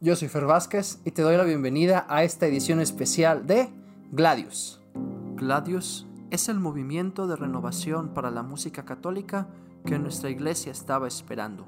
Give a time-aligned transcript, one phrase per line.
[0.00, 3.68] Yo soy Fer Vázquez y te doy la bienvenida a esta edición especial de
[4.12, 4.80] Gladius.
[5.34, 9.48] Gladius es el movimiento de renovación para la música católica
[9.84, 11.66] que nuestra iglesia estaba esperando.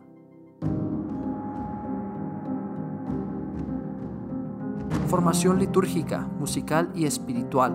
[5.08, 7.74] Formación litúrgica, musical y espiritual,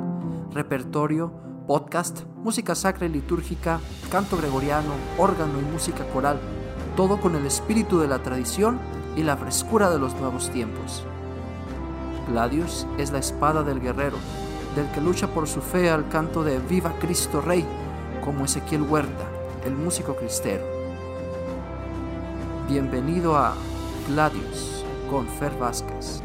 [0.53, 1.33] repertorio,
[1.67, 6.39] podcast, música sacra y litúrgica, canto gregoriano, órgano y música coral,
[6.95, 8.79] todo con el espíritu de la tradición
[9.15, 11.03] y la frescura de los nuevos tiempos.
[12.27, 14.17] Gladius es la espada del guerrero,
[14.75, 17.65] del que lucha por su fe al canto de Viva Cristo Rey,
[18.23, 19.25] como Ezequiel Huerta,
[19.65, 20.65] el músico cristero.
[22.67, 23.53] Bienvenido a
[24.07, 26.21] Gladius con Fer Vázquez.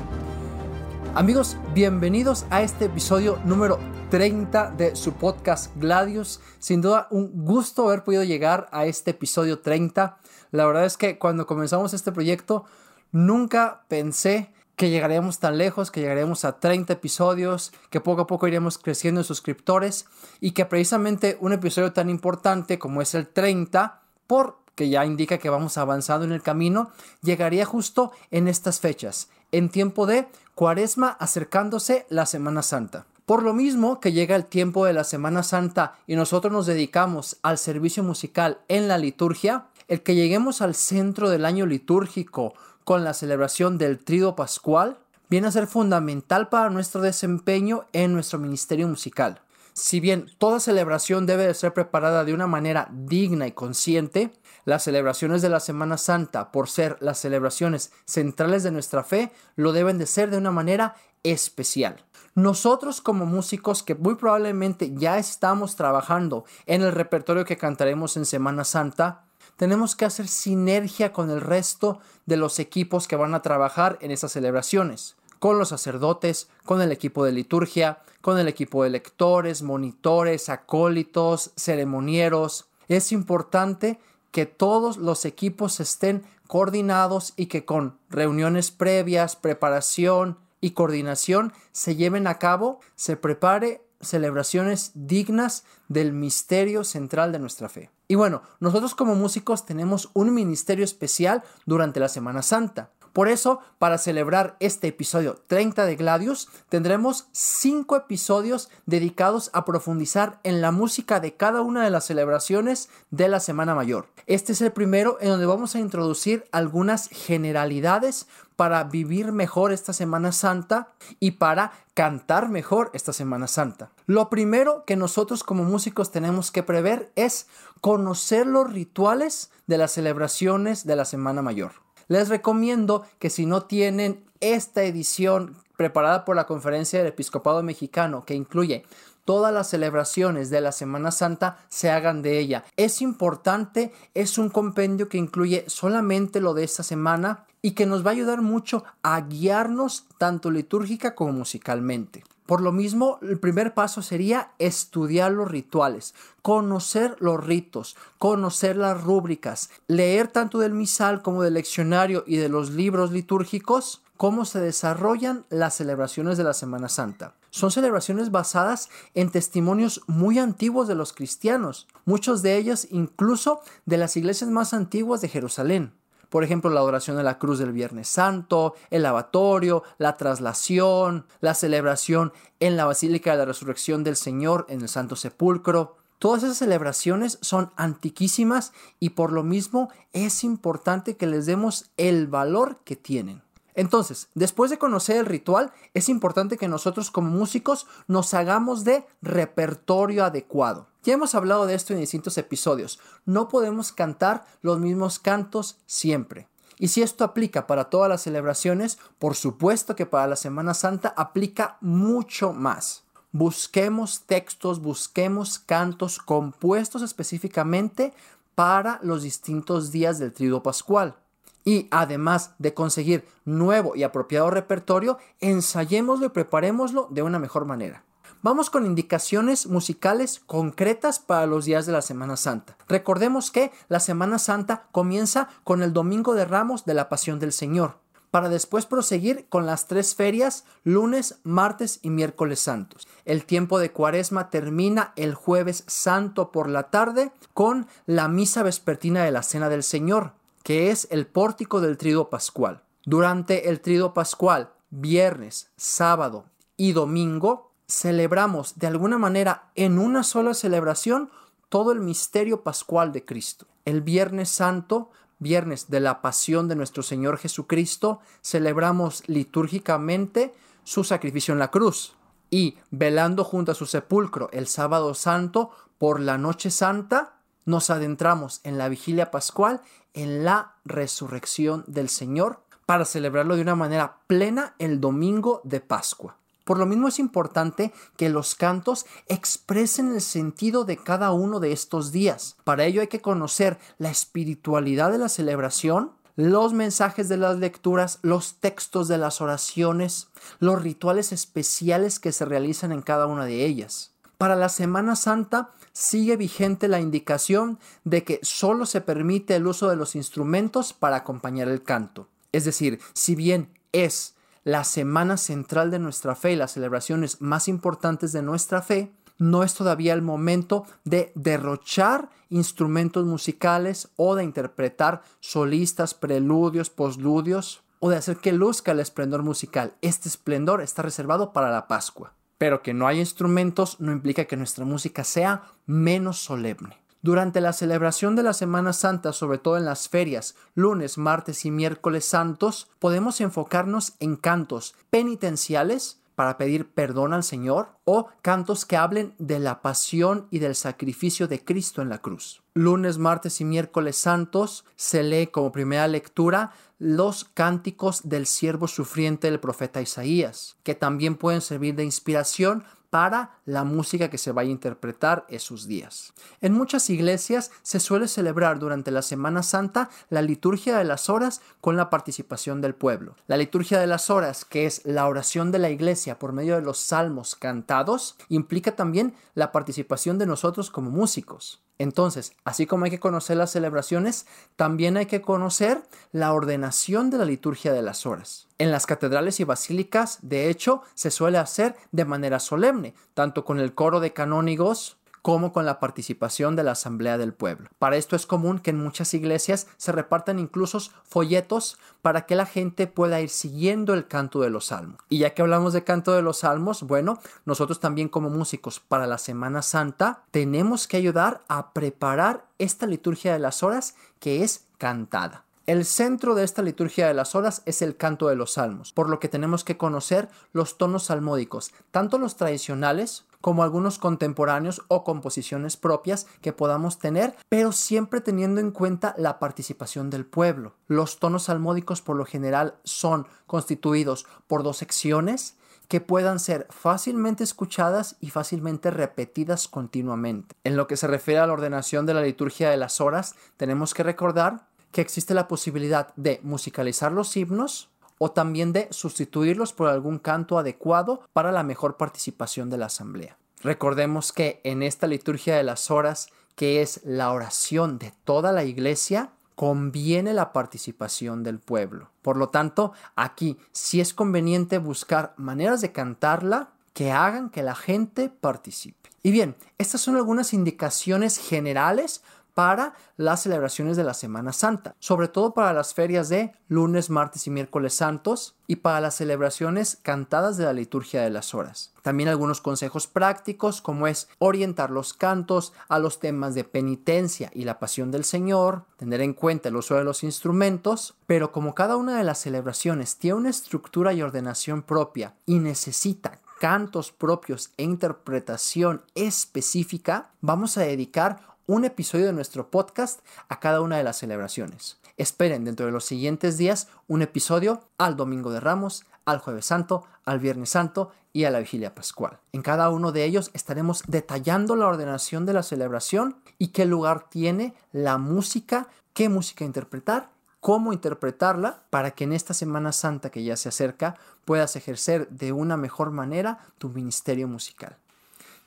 [1.14, 3.78] Amigos, bienvenidos a este episodio número
[4.10, 6.40] 30 de su podcast Gladius.
[6.58, 10.18] Sin duda, un gusto haber podido llegar a este episodio 30.
[10.50, 12.64] La verdad es que cuando comenzamos este proyecto,
[13.12, 14.50] nunca pensé
[14.80, 19.20] que llegaríamos tan lejos, que llegaríamos a 30 episodios, que poco a poco iríamos creciendo
[19.20, 20.06] en suscriptores
[20.40, 25.50] y que precisamente un episodio tan importante como es el 30, porque ya indica que
[25.50, 32.06] vamos avanzando en el camino, llegaría justo en estas fechas, en tiempo de cuaresma acercándose
[32.08, 33.04] la Semana Santa.
[33.26, 37.36] Por lo mismo que llega el tiempo de la Semana Santa y nosotros nos dedicamos
[37.42, 43.04] al servicio musical en la liturgia, el que lleguemos al centro del año litúrgico con
[43.04, 48.88] la celebración del Trido Pascual viene a ser fundamental para nuestro desempeño en nuestro ministerio
[48.88, 49.40] musical.
[49.72, 54.32] Si bien toda celebración debe de ser preparada de una manera digna y consciente,
[54.64, 59.72] las celebraciones de la Semana Santa, por ser las celebraciones centrales de nuestra fe, lo
[59.72, 62.04] deben de ser de una manera especial.
[62.34, 68.24] Nosotros como músicos que muy probablemente ya estamos trabajando en el repertorio que cantaremos en
[68.26, 69.24] Semana Santa,
[69.60, 74.10] tenemos que hacer sinergia con el resto de los equipos que van a trabajar en
[74.10, 79.60] esas celebraciones, con los sacerdotes, con el equipo de liturgia, con el equipo de lectores,
[79.60, 82.70] monitores, acólitos, ceremonieros.
[82.88, 84.00] Es importante
[84.30, 91.96] que todos los equipos estén coordinados y que con reuniones previas, preparación y coordinación se
[91.96, 97.90] lleven a cabo, se prepare celebraciones dignas del misterio central de nuestra fe.
[98.08, 102.90] Y bueno, nosotros como músicos tenemos un ministerio especial durante la Semana Santa.
[103.12, 110.38] Por eso, para celebrar este episodio 30 de Gladius, tendremos 5 episodios dedicados a profundizar
[110.44, 114.06] en la música de cada una de las celebraciones de la Semana Mayor.
[114.26, 119.92] Este es el primero en donde vamos a introducir algunas generalidades para vivir mejor esta
[119.92, 120.88] Semana Santa
[121.18, 123.90] y para cantar mejor esta Semana Santa.
[124.06, 127.46] Lo primero que nosotros como músicos tenemos que prever es
[127.80, 131.72] conocer los rituales de las celebraciones de la Semana Mayor.
[132.10, 138.24] Les recomiendo que si no tienen esta edición preparada por la Conferencia del Episcopado Mexicano,
[138.24, 138.84] que incluye
[139.24, 142.64] todas las celebraciones de la Semana Santa se hagan de ella.
[142.76, 148.04] Es importante, es un compendio que incluye solamente lo de esta semana y que nos
[148.04, 152.24] va a ayudar mucho a guiarnos tanto litúrgica como musicalmente.
[152.50, 159.00] Por lo mismo, el primer paso sería estudiar los rituales, conocer los ritos, conocer las
[159.04, 164.58] rúbricas, leer tanto del misal como del leccionario y de los libros litúrgicos, cómo se
[164.58, 167.36] desarrollan las celebraciones de la Semana Santa.
[167.50, 173.96] Son celebraciones basadas en testimonios muy antiguos de los cristianos, muchos de ellos incluso de
[173.96, 175.92] las iglesias más antiguas de Jerusalén.
[176.30, 181.54] Por ejemplo, la adoración de la cruz del Viernes Santo, el lavatorio, la traslación, la
[181.54, 185.96] celebración en la Basílica de la Resurrección del Señor en el Santo Sepulcro.
[186.20, 192.28] Todas esas celebraciones son antiquísimas y por lo mismo es importante que les demos el
[192.28, 193.42] valor que tienen.
[193.80, 199.06] Entonces, después de conocer el ritual, es importante que nosotros como músicos nos hagamos de
[199.22, 200.86] repertorio adecuado.
[201.02, 203.00] Ya hemos hablado de esto en distintos episodios.
[203.24, 206.46] No podemos cantar los mismos cantos siempre.
[206.78, 211.14] Y si esto aplica para todas las celebraciones, por supuesto que para la Semana Santa
[211.16, 213.04] aplica mucho más.
[213.32, 218.12] Busquemos textos, busquemos cantos compuestos específicamente
[218.54, 221.16] para los distintos días del trido pascual.
[221.64, 228.04] Y además de conseguir nuevo y apropiado repertorio, ensayémoslo y preparémoslo de una mejor manera.
[228.42, 232.78] Vamos con indicaciones musicales concretas para los días de la Semana Santa.
[232.88, 237.52] Recordemos que la Semana Santa comienza con el Domingo de Ramos de la Pasión del
[237.52, 237.98] Señor,
[238.30, 243.06] para después proseguir con las tres ferias lunes, martes y miércoles santos.
[243.26, 249.22] El tiempo de cuaresma termina el jueves santo por la tarde con la misa vespertina
[249.22, 252.82] de la Cena del Señor, que es el pórtico del trido pascual.
[253.04, 256.44] Durante el trido pascual, viernes, sábado
[256.76, 261.30] y domingo, celebramos de alguna manera en una sola celebración
[261.68, 263.66] todo el misterio pascual de Cristo.
[263.84, 270.54] El Viernes Santo, viernes de la pasión de nuestro Señor Jesucristo, celebramos litúrgicamente
[270.84, 272.14] su sacrificio en la cruz.
[272.50, 277.39] Y velando junto a su sepulcro el sábado santo, por la noche santa,
[277.70, 279.80] nos adentramos en la vigilia pascual,
[280.12, 286.36] en la resurrección del Señor, para celebrarlo de una manera plena el domingo de Pascua.
[286.64, 291.72] Por lo mismo es importante que los cantos expresen el sentido de cada uno de
[291.72, 292.56] estos días.
[292.64, 298.18] Para ello hay que conocer la espiritualidad de la celebración, los mensajes de las lecturas,
[298.22, 300.28] los textos de las oraciones,
[300.58, 304.12] los rituales especiales que se realizan en cada una de ellas.
[304.38, 309.88] Para la Semana Santa sigue vigente la indicación de que solo se permite el uso
[309.88, 312.28] de los instrumentos para acompañar el canto.
[312.52, 314.34] Es decir, si bien es
[314.64, 319.62] la semana central de nuestra fe y las celebraciones más importantes de nuestra fe, no
[319.62, 328.10] es todavía el momento de derrochar instrumentos musicales o de interpretar solistas, preludios, postludios o
[328.10, 329.94] de hacer que luzca el esplendor musical.
[330.02, 332.34] Este esplendor está reservado para la Pascua.
[332.60, 336.98] Pero que no haya instrumentos no implica que nuestra música sea menos solemne.
[337.22, 341.70] Durante la celebración de la Semana Santa, sobre todo en las ferias, lunes, martes y
[341.70, 348.96] miércoles santos, podemos enfocarnos en cantos penitenciales para pedir perdón al Señor o cantos que
[348.96, 352.62] hablen de la pasión y del sacrificio de Cristo en la cruz.
[352.72, 359.50] Lunes, martes y miércoles santos se lee como primera lectura los cánticos del siervo sufriente
[359.50, 364.68] del profeta Isaías, que también pueden servir de inspiración para la música que se vaya
[364.68, 366.32] a interpretar esos días.
[366.60, 371.60] En muchas iglesias se suele celebrar durante la Semana Santa la liturgia de las horas
[371.80, 373.36] con la participación del pueblo.
[373.46, 376.82] La liturgia de las horas, que es la oración de la iglesia por medio de
[376.82, 381.82] los salmos cantados, implica también la participación de nosotros como músicos.
[382.00, 386.00] Entonces, así como hay que conocer las celebraciones, también hay que conocer
[386.32, 388.68] la ordenación de la liturgia de las horas.
[388.78, 393.78] En las catedrales y basílicas, de hecho, se suele hacer de manera solemne, tanto con
[393.78, 397.88] el coro de canónigos como con la participación de la Asamblea del Pueblo.
[397.98, 402.66] Para esto es común que en muchas iglesias se repartan incluso folletos para que la
[402.66, 405.18] gente pueda ir siguiendo el canto de los salmos.
[405.28, 409.26] Y ya que hablamos de canto de los salmos, bueno, nosotros también como músicos para
[409.26, 414.84] la Semana Santa tenemos que ayudar a preparar esta liturgia de las horas que es
[414.98, 415.64] cantada.
[415.86, 419.28] El centro de esta liturgia de las horas es el canto de los salmos, por
[419.28, 425.24] lo que tenemos que conocer los tonos salmódicos, tanto los tradicionales como algunos contemporáneos o
[425.24, 430.94] composiciones propias que podamos tener, pero siempre teniendo en cuenta la participación del pueblo.
[431.06, 435.76] Los tonos salmódicos por lo general son constituidos por dos secciones
[436.08, 440.74] que puedan ser fácilmente escuchadas y fácilmente repetidas continuamente.
[440.82, 444.12] En lo que se refiere a la ordenación de la liturgia de las horas, tenemos
[444.12, 448.09] que recordar que existe la posibilidad de musicalizar los himnos
[448.42, 453.58] o también de sustituirlos por algún canto adecuado para la mejor participación de la asamblea.
[453.82, 458.84] Recordemos que en esta liturgia de las horas, que es la oración de toda la
[458.84, 462.30] iglesia, conviene la participación del pueblo.
[462.40, 467.94] Por lo tanto, aquí sí es conveniente buscar maneras de cantarla que hagan que la
[467.94, 469.28] gente participe.
[469.42, 472.42] Y bien, estas son algunas indicaciones generales
[472.80, 477.66] para las celebraciones de la Semana Santa, sobre todo para las ferias de lunes, martes
[477.66, 482.14] y miércoles santos y para las celebraciones cantadas de la liturgia de las horas.
[482.22, 487.84] También algunos consejos prácticos como es orientar los cantos a los temas de penitencia y
[487.84, 492.16] la pasión del Señor, tener en cuenta el uso de los instrumentos, pero como cada
[492.16, 498.04] una de las celebraciones tiene una estructura y ordenación propia y necesita cantos propios e
[498.04, 504.38] interpretación específica, vamos a dedicar un episodio de nuestro podcast a cada una de las
[504.38, 505.18] celebraciones.
[505.36, 510.24] Esperen dentro de los siguientes días un episodio al Domingo de Ramos, al Jueves Santo,
[510.44, 512.58] al Viernes Santo y a la Vigilia Pascual.
[512.72, 517.48] En cada uno de ellos estaremos detallando la ordenación de la celebración y qué lugar
[517.48, 523.64] tiene la música, qué música interpretar, cómo interpretarla para que en esta Semana Santa que
[523.64, 528.16] ya se acerca puedas ejercer de una mejor manera tu ministerio musical.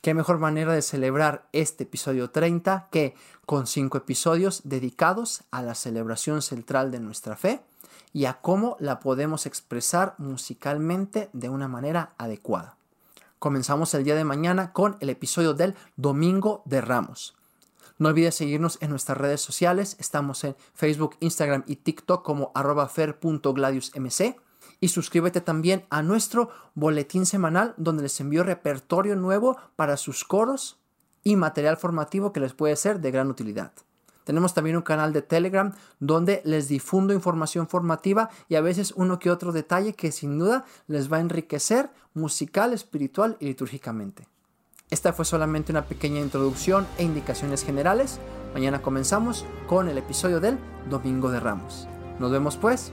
[0.04, 3.14] Qué mejor manera de celebrar este episodio 30 que
[3.46, 7.62] con cinco episodios dedicados a la celebración central de nuestra fe
[8.12, 12.76] y a cómo la podemos expresar musicalmente de una manera adecuada.
[13.38, 17.34] Comenzamos el día de mañana con el episodio del Domingo de Ramos.
[17.98, 19.96] No olvides seguirnos en nuestras redes sociales.
[19.98, 24.36] Estamos en Facebook, Instagram y TikTok como arroba fer.gladiusmc.
[24.84, 30.78] Y suscríbete también a nuestro boletín semanal donde les envío repertorio nuevo para sus coros
[31.22, 33.72] y material formativo que les puede ser de gran utilidad.
[34.24, 39.18] Tenemos también un canal de Telegram donde les difundo información formativa y a veces uno
[39.18, 44.28] que otro detalle que sin duda les va a enriquecer musical, espiritual y litúrgicamente.
[44.90, 48.20] Esta fue solamente una pequeña introducción e indicaciones generales.
[48.52, 50.58] Mañana comenzamos con el episodio del
[50.90, 51.88] Domingo de Ramos.
[52.18, 52.92] Nos vemos pues